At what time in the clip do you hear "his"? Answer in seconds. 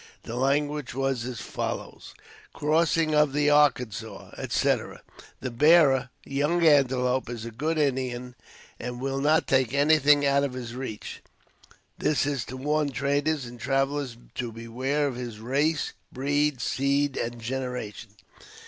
10.53-10.73, 15.17-15.37